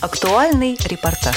[0.00, 1.36] Актуальный репортаж.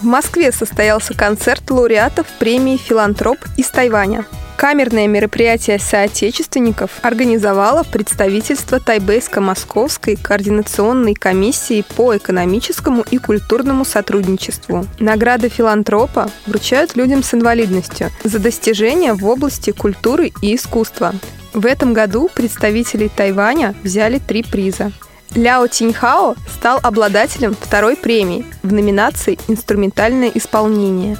[0.00, 4.26] В Москве состоялся концерт лауреатов премии «Филантроп» из Тайваня.
[4.56, 14.84] Камерное мероприятие соотечественников организовало представительство Тайбейско-Московской координационной комиссии по экономическому и культурному сотрудничеству.
[14.98, 21.14] Награды филантропа вручают людям с инвалидностью за достижения в области культуры и искусства.
[21.54, 24.90] В этом году представители Тайваня взяли три приза.
[25.34, 31.16] Ляо Тиньхао стал обладателем второй премии в номинации «Инструментальное исполнение».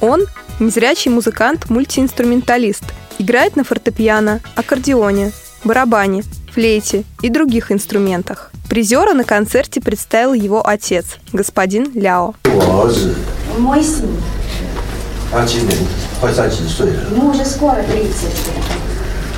[0.00, 0.24] Он–
[0.60, 2.84] незрячий музыкант-мультиинструменталист,
[3.18, 5.32] играет на фортепиано, аккордеоне,
[5.64, 6.22] барабане,
[6.52, 8.52] флейте и других инструментах.
[8.68, 12.34] Призера на концерте представил его отец, господин Ляо.
[13.58, 14.10] Мой сын.
[17.10, 18.89] Ему уже скоро 30 лет.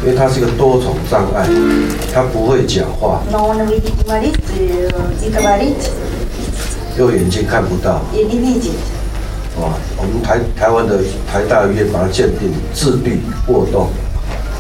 [0.04, 1.48] 因为他是个多重障碍，
[2.14, 4.90] 他不会讲话， Но он и говорит, э,
[5.24, 5.76] и говорит,
[6.98, 8.02] 右眼睛看不到。
[8.14, 8.74] и не видит.
[9.60, 11.00] 啊，我们台台湾的
[11.32, 13.90] 台大医院把他鉴定自闭、过动，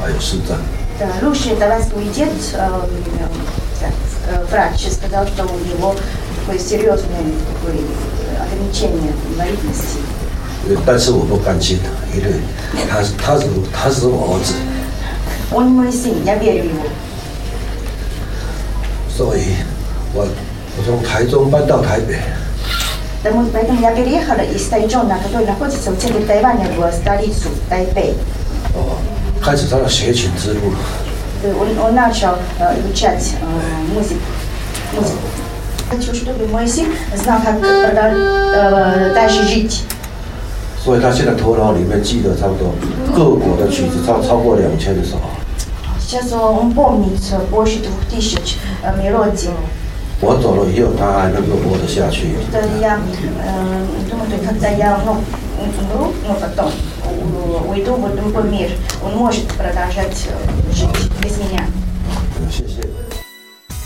[0.01, 0.57] 还有视障。
[0.99, 2.81] Да, Лучший тайваньский университет, э,
[4.31, 5.95] э, врач сказал, что у него
[6.39, 7.21] такое серьезное
[7.53, 9.99] такое э, ограничение инвалидности.
[10.67, 11.77] 呃但是我不甘心，
[12.15, 12.31] 因为
[12.89, 14.53] 他是他是他是我儿子，
[15.51, 16.83] Он мой сын, я верю ему.
[19.09, 19.55] 所以
[20.13, 20.25] 我
[20.77, 22.19] 我从台中搬到台北，
[23.23, 28.13] Потому, поэтому я переехала из Тайчжона, который находится в центре Тайваня, в столицу Тайпей.
[28.75, 28.97] 哦，
[29.41, 30.73] 开始他的学琴之路。
[31.43, 34.21] Э, Он, он начал э, изучать э, музыку.
[34.93, 35.17] музыку.
[35.89, 36.85] Хочу, чтобы мой сын
[37.15, 39.81] знал, как продал- э, дальше жить.
[40.83, 42.73] 所以他现在头脑里面记得差不多
[43.15, 45.17] 各国的曲子超超过两千首。
[46.11, 49.49] Сейчас он помнит э, больше двух тысяч э, мелодий.
[50.19, 52.35] 我走了以后，他还能够活得下去。
[52.49, 55.11] Что я э, думаю, что когда я ну,
[55.61, 56.71] умру, ну потом
[57.05, 58.71] у- уйду в другой мир,
[59.03, 61.65] он может продолжать э, жить без меня.
[62.49, 62.87] 谢谢。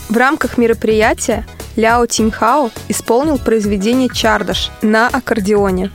[0.08, 1.44] В рамках мероприятия
[1.76, 5.90] Ляо Тиньхао исполнил произведение «Чардаш» на аккордеоне.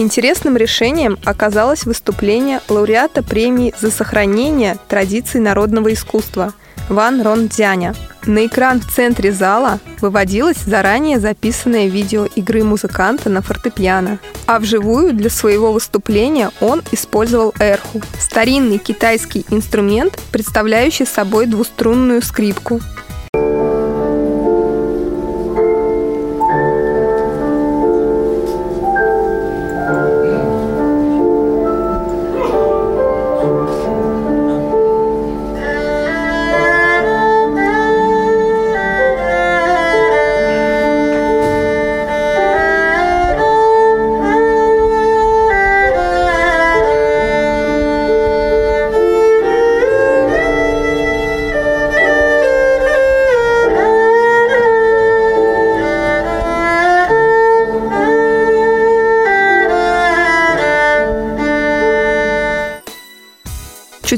[0.00, 6.54] Интересным решением оказалось выступление лауреата премии за сохранение традиций народного искусства
[6.88, 7.94] Ван Рон Дзяня.
[8.24, 15.12] На экран в центре зала выводилось заранее записанное видео игры музыканта на фортепиано, а вживую
[15.12, 22.80] для своего выступления он использовал эрху– старинный китайский инструмент, представляющий собой двуструнную скрипку.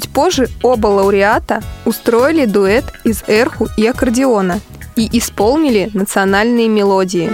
[0.03, 4.61] Чуть позже оба лауреата устроили дуэт из эрху и аккордеона
[4.97, 7.31] и исполнили национальные мелодии.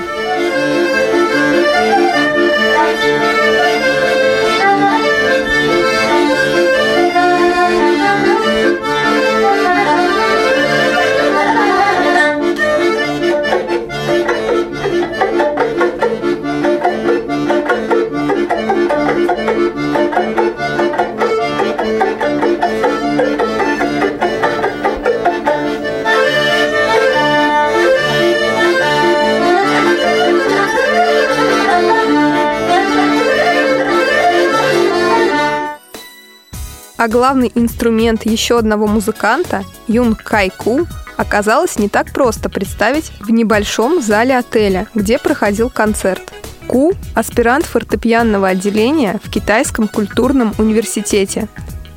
[37.08, 44.02] А главный инструмент еще одного музыканта, Юн Кайку, оказалось не так просто представить в небольшом
[44.02, 46.20] зале отеля, где проходил концерт.
[46.66, 51.49] Ку– аспирант фортепианного отделения в Китайском культурном университете.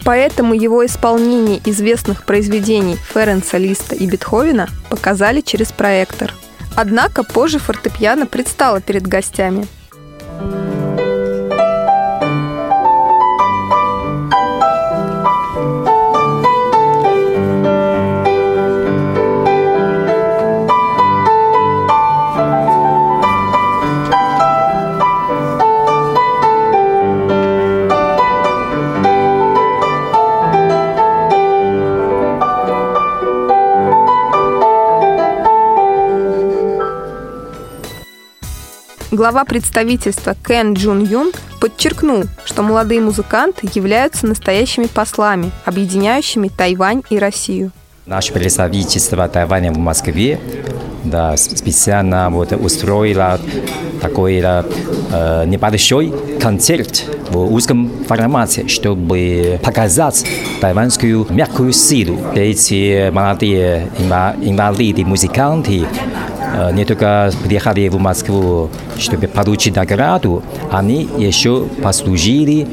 [0.05, 6.33] Поэтому его исполнение известных произведений Ференца Листа и Бетховена показали через проектор.
[6.77, 9.67] Однако позже фортепиано предстало перед гостями–
[39.11, 47.19] глава представительства Кен Джун Юн подчеркнул, что молодые музыканты являются настоящими послами, объединяющими Тайвань и
[47.19, 47.71] Россию.
[48.05, 50.39] Наше представительство Тайваня в Москве
[51.03, 53.39] да, специально вот устроило
[54.01, 60.25] такой э, небольшой концерт в узком формате, чтобы показать
[60.59, 62.19] тайванскую мягкую силу.
[62.33, 66.31] Эти молодые инвалиды, музыканты Э,
[66.74, 72.68] не только приехали в Москву, чтобы получить награду, они еще послужили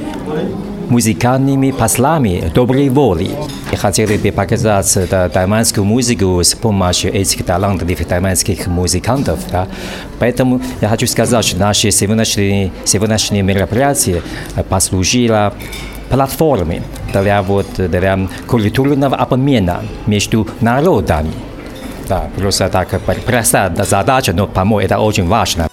[0.89, 3.31] музыкальными послами доброй воли.
[3.73, 9.39] И хотели бы показать да, тайванскую музыку с помощью этих талантливых тайванских музыкантов.
[9.51, 9.69] Да.
[10.19, 14.23] Поэтому я хочу сказать, что наши сегодняшние, сегодняшние мероприятия
[14.69, 15.53] послужило
[16.09, 16.83] платформой
[17.13, 21.33] для, вот, для культурного обмена между народами.
[22.09, 22.89] Да, просто так
[23.27, 25.69] простая задача, но, по-моему, это очень важно.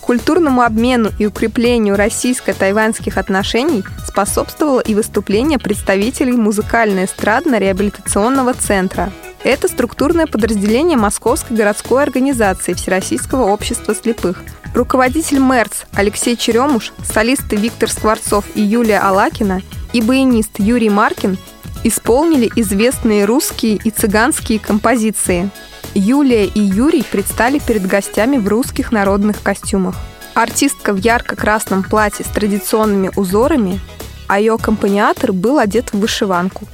[0.00, 9.12] Культурному обмену и укреплению российско-тайваньских отношений способствовало и выступление представителей музыкально-эстрадно-реабилитационного центра.
[9.44, 14.42] Это структурное подразделение Московской городской организации Всероссийского общества слепых.
[14.74, 19.60] Руководитель МЭРЦ Алексей Черемуш, солисты Виктор Скворцов и Юлия Алакина
[19.92, 21.38] и баянист Юрий Маркин
[21.84, 25.50] исполнили известные русские и цыганские композиции.
[25.94, 29.96] Юлия и Юрий предстали перед гостями в русских народных костюмах.
[30.34, 33.80] Артистка в ярко-красном платье с традиционными узорами,
[34.28, 36.66] а ее аккомпаниатор был одет в вышиванку.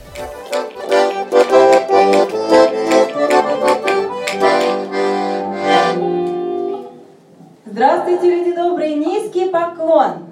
[7.67, 8.95] Здравствуйте, люди добрые!
[8.95, 10.25] Низкий поклон!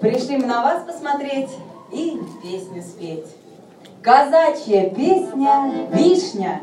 [0.00, 1.50] Пришли мы на вас посмотреть
[1.92, 3.26] и песню спеть.
[4.02, 6.60] Казачья песня «Вишня».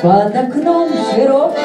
[0.00, 1.63] Под окном широким,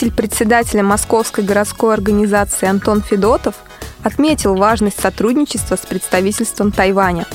[0.00, 3.56] Заместитель председателя Московской городской организации Антон Федотов
[4.02, 7.26] отметил важность сотрудничества с представительством Тайваня.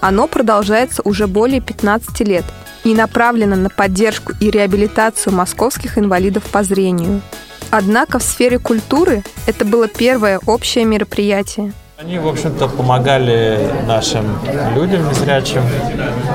[0.00, 2.44] Оно продолжается уже более 15 лет
[2.84, 7.20] и направлено на поддержку и реабилитацию московских инвалидов по зрению.
[7.70, 11.72] Однако в сфере культуры это было первое общее мероприятие–
[12.04, 14.24] они, в общем-то, помогали нашим
[14.74, 15.62] людям незрячим,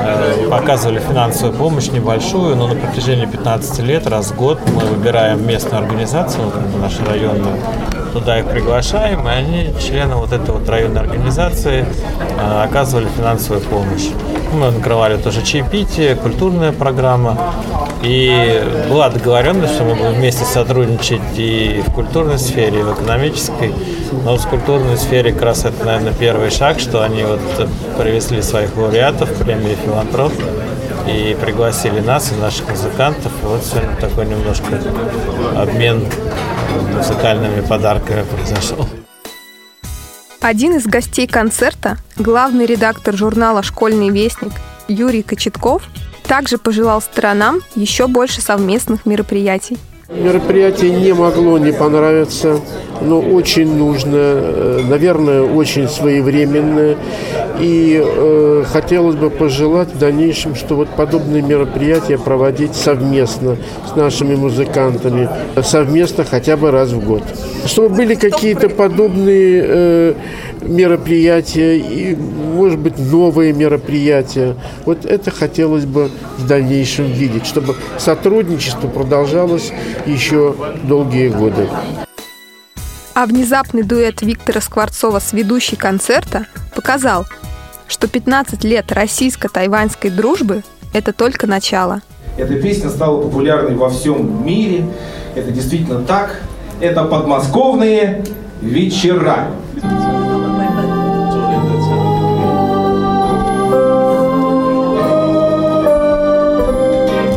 [0.02, 5.46] э, показывали финансовую помощь небольшую, но на протяжении 15 лет, раз в год мы выбираем
[5.46, 7.58] местную организацию, нашу районную,
[8.14, 14.10] туда их приглашаем, и они, члены вот этой вот районной организации, э, оказывали финансовую помощь.
[14.52, 17.38] Мы накрывали тоже чаепитие, культурная программа.
[18.02, 23.74] И была договоренность, что мы будем вместе сотрудничать и в культурной сфере, и в экономической.
[24.24, 27.42] Но в культурной сфере как раз это, наверное, первый шаг, что они вот
[27.98, 30.32] привезли своих лауреатов премии «Филантроп»
[31.08, 33.32] и пригласили нас и наших музыкантов.
[33.44, 34.80] И вот сегодня такой немножко
[35.58, 36.06] обмен
[36.96, 38.88] музыкальными подарками произошел.
[40.42, 44.54] Один из гостей концерта, главный редактор журнала «Школьный вестник»
[44.88, 45.84] Юрий Кочетков,
[46.30, 49.78] также пожелал сторонам еще больше совместных мероприятий.
[50.10, 52.62] Мероприятие не могло не понравиться,
[53.02, 56.98] но очень нужно, э, наверное, очень своевременное.
[57.60, 63.58] И э, хотелось бы пожелать в дальнейшем, что вот подобные мероприятия проводить совместно
[63.92, 65.30] с нашими музыкантами,
[65.62, 67.24] совместно хотя бы раз в год.
[67.66, 70.14] Чтобы были какие-то подобные э,
[70.62, 74.56] мероприятия и, может быть, новые мероприятия.
[74.86, 79.72] Вот это хотелось бы в дальнейшем видеть, чтобы сотрудничество продолжалось
[80.06, 81.68] еще долгие годы.
[83.20, 87.26] А внезапный дуэт Виктора Скворцова с ведущей концерта показал,
[87.90, 92.00] что 15 лет российско-тайваньской дружбы– это только начало.
[92.38, 94.86] Эта песня стала популярной во всем мире.
[95.36, 96.40] Это действительно так.
[96.80, 98.24] Это подмосковные
[98.62, 99.48] вечера.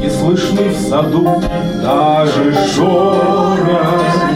[0.00, 1.42] И слышны в саду
[1.82, 4.31] даже шорохи.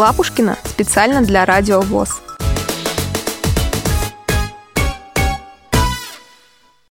[0.00, 2.22] Лапушкина специально для Радио ВОЗ.